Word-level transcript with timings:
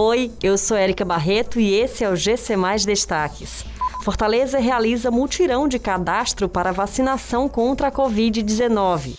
Oi, 0.00 0.30
eu 0.40 0.56
sou 0.56 0.76
Érica 0.76 1.04
Barreto 1.04 1.58
e 1.58 1.74
esse 1.74 2.04
é 2.04 2.08
o 2.08 2.14
GC 2.14 2.54
Mais 2.54 2.84
Destaques. 2.84 3.64
Fortaleza 4.04 4.60
realiza 4.60 5.10
mutirão 5.10 5.66
de 5.66 5.76
cadastro 5.76 6.48
para 6.48 6.70
vacinação 6.70 7.48
contra 7.48 7.88
a 7.88 7.90
Covid-19. 7.90 9.18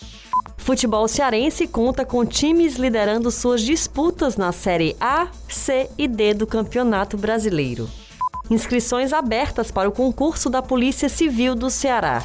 Futebol 0.56 1.06
cearense 1.06 1.68
conta 1.68 2.02
com 2.06 2.24
times 2.24 2.76
liderando 2.76 3.30
suas 3.30 3.60
disputas 3.60 4.38
na 4.38 4.52
Série 4.52 4.96
A, 4.98 5.28
C 5.50 5.90
e 5.98 6.08
D 6.08 6.32
do 6.32 6.46
Campeonato 6.46 7.18
Brasileiro. 7.18 7.86
Inscrições 8.48 9.12
abertas 9.12 9.70
para 9.70 9.86
o 9.86 9.92
concurso 9.92 10.48
da 10.48 10.62
Polícia 10.62 11.10
Civil 11.10 11.54
do 11.54 11.68
Ceará. 11.68 12.24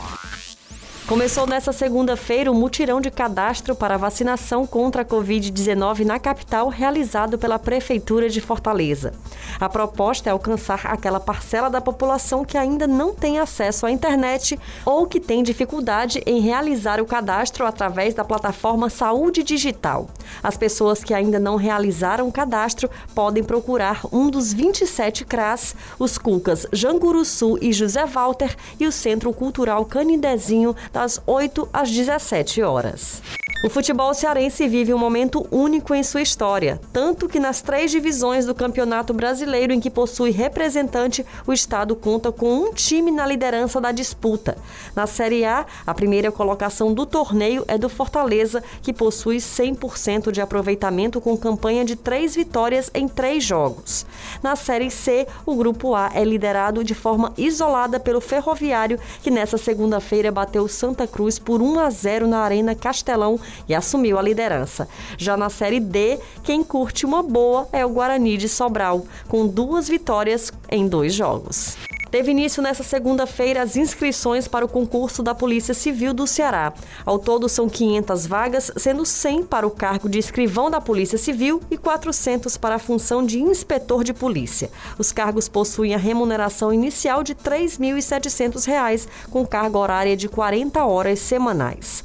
Começou 1.07 1.45
nesta 1.45 1.71
segunda-feira 1.71 2.51
o 2.51 2.55
mutirão 2.55 2.99
de 2.99 3.11
cadastro 3.11 3.75
para 3.75 3.95
vacinação 3.95 4.65
contra 4.65 5.03
a 5.03 5.05
Covid-19 5.05 6.03
na 6.03 6.17
capital, 6.17 6.67
realizado 6.67 7.37
pela 7.37 7.59
Prefeitura 7.59 8.27
de 8.27 8.41
Fortaleza. 8.41 9.13
A 9.59 9.69
proposta 9.69 10.29
é 10.29 10.31
alcançar 10.31 10.87
aquela 10.87 11.19
parcela 11.19 11.69
da 11.69 11.79
população 11.79 12.43
que 12.43 12.57
ainda 12.57 12.87
não 12.87 13.13
tem 13.13 13.37
acesso 13.37 13.85
à 13.85 13.91
internet 13.91 14.59
ou 14.83 15.05
que 15.05 15.19
tem 15.19 15.43
dificuldade 15.43 16.23
em 16.25 16.39
realizar 16.39 16.99
o 16.99 17.05
cadastro 17.05 17.67
através 17.67 18.15
da 18.15 18.25
plataforma 18.25 18.89
Saúde 18.89 19.43
Digital. 19.43 20.09
As 20.43 20.57
pessoas 20.57 21.03
que 21.03 21.13
ainda 21.13 21.39
não 21.39 21.55
realizaram 21.55 22.27
o 22.27 22.31
cadastro 22.31 22.89
podem 23.13 23.43
procurar 23.43 24.01
um 24.11 24.29
dos 24.29 24.53
27 24.53 25.25
CRAS, 25.25 25.75
os 25.97 26.17
Cucas 26.17 26.65
Janguruçu 26.71 27.57
e 27.61 27.71
José 27.71 28.05
Walter 28.05 28.55
e 28.79 28.87
o 28.87 28.91
Centro 28.91 29.33
Cultural 29.33 29.85
Canidezinho 29.85 30.75
das 30.91 31.21
8 31.25 31.69
às 31.71 31.89
17 31.89 32.61
horas. 32.61 33.21
O 33.65 33.69
futebol 33.69 34.13
cearense 34.13 34.67
vive 34.67 34.93
um 34.93 34.97
momento 34.99 35.43
único 35.49 35.95
em 35.95 36.03
sua 36.03 36.21
história, 36.21 36.79
tanto 36.93 37.27
que 37.27 37.39
nas 37.39 37.63
três 37.63 37.89
divisões 37.89 38.45
do 38.45 38.53
Campeonato 38.53 39.11
Brasileiro 39.11 39.73
em 39.73 39.79
que 39.79 39.89
possui 39.89 40.29
representante, 40.29 41.25
o 41.47 41.51
estado 41.51 41.95
conta 41.95 42.31
com 42.31 42.53
um 42.53 42.71
time 42.71 43.09
na 43.09 43.25
liderança 43.25 43.81
da 43.81 43.91
disputa. 43.91 44.55
Na 44.95 45.07
Série 45.07 45.45
A, 45.45 45.65
a 45.83 45.95
primeira 45.95 46.31
colocação 46.31 46.93
do 46.93 47.07
torneio 47.07 47.65
é 47.67 47.75
do 47.75 47.89
Fortaleza, 47.89 48.63
que 48.83 48.93
possui 48.93 49.37
100% 49.37 50.31
de 50.31 50.41
aproveitamento 50.41 51.19
com 51.19 51.35
campanha 51.35 51.83
de 51.83 51.95
três 51.95 52.35
vitórias 52.35 52.91
em 52.93 53.07
três 53.07 53.43
jogos. 53.43 54.05
Na 54.43 54.55
Série 54.55 54.91
C, 54.91 55.27
o 55.43 55.55
Grupo 55.55 55.95
A 55.95 56.11
é 56.13 56.23
liderado 56.23 56.83
de 56.83 56.93
forma 56.93 57.33
isolada 57.35 57.99
pelo 57.99 58.21
Ferroviário, 58.21 58.99
que 59.23 59.31
nessa 59.31 59.57
segunda-feira 59.57 60.31
bateu 60.31 60.67
Santa 60.67 61.07
Cruz 61.07 61.39
por 61.39 61.63
1 61.63 61.79
a 61.79 61.89
0 61.89 62.27
na 62.27 62.41
Arena 62.41 62.75
Castelão 62.75 63.39
e 63.67 63.75
assumiu 63.75 64.17
a 64.17 64.21
liderança. 64.21 64.87
Já 65.17 65.35
na 65.35 65.49
Série 65.49 65.79
D, 65.79 66.19
quem 66.43 66.63
curte 66.63 67.05
uma 67.05 67.21
boa 67.21 67.67
é 67.71 67.85
o 67.85 67.89
Guarani 67.89 68.37
de 68.37 68.49
Sobral, 68.49 69.05
com 69.27 69.47
duas 69.47 69.87
vitórias 69.87 70.51
em 70.69 70.87
dois 70.87 71.13
jogos. 71.13 71.77
Teve 72.15 72.31
início 72.31 72.63
nesta 72.63 72.81
segunda-feira 72.81 73.61
as 73.61 73.75
inscrições 73.75 74.47
para 74.47 74.63
o 74.63 74.69
concurso 74.69 75.21
da 75.21 75.35
Polícia 75.35 75.73
Civil 75.73 76.13
do 76.13 76.25
Ceará. 76.25 76.71
Ao 77.05 77.19
todo 77.19 77.49
são 77.49 77.67
500 77.67 78.25
vagas, 78.25 78.71
sendo 78.77 79.05
100 79.05 79.43
para 79.43 79.67
o 79.67 79.69
cargo 79.69 80.07
de 80.07 80.17
escrivão 80.17 80.71
da 80.71 80.79
Polícia 80.79 81.17
Civil 81.17 81.61
e 81.69 81.77
400 81.77 82.55
para 82.55 82.75
a 82.75 82.79
função 82.79 83.25
de 83.25 83.41
inspetor 83.41 84.01
de 84.01 84.13
polícia. 84.13 84.71
Os 84.97 85.11
cargos 85.11 85.49
possuem 85.49 85.93
a 85.93 85.97
remuneração 85.97 86.71
inicial 86.71 87.21
de 87.21 87.33
R$ 87.33 87.39
3.700, 87.43 89.09
com 89.29 89.45
carga 89.45 89.77
horária 89.77 90.15
de 90.15 90.29
40 90.29 90.85
horas 90.85 91.19
semanais. 91.19 92.01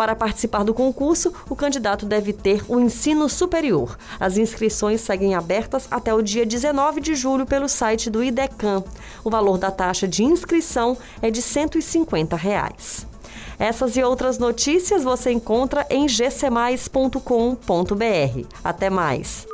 Para 0.00 0.16
participar 0.16 0.64
do 0.64 0.72
concurso, 0.72 1.30
o 1.46 1.54
candidato 1.54 2.06
deve 2.06 2.32
ter 2.32 2.64
o 2.66 2.80
ensino 2.80 3.28
superior. 3.28 3.98
As 4.18 4.38
inscrições 4.38 5.02
seguem 5.02 5.34
abertas 5.34 5.86
até 5.90 6.14
o 6.14 6.22
dia 6.22 6.46
19 6.46 7.02
de 7.02 7.14
julho 7.14 7.44
pelo 7.44 7.68
site 7.68 8.08
do 8.08 8.24
IDECAM. 8.24 8.82
O 9.22 9.28
valor 9.28 9.58
da 9.58 9.70
taxa 9.70 10.08
de 10.08 10.24
inscrição 10.24 10.96
é 11.20 11.30
de 11.30 11.42
150 11.42 12.34
reais. 12.34 13.06
Essas 13.58 13.94
e 13.94 14.02
outras 14.02 14.38
notícias 14.38 15.04
você 15.04 15.32
encontra 15.32 15.86
em 15.90 16.06
gcmais.com.br. 16.06 17.18
Até 18.64 18.88
mais! 18.88 19.49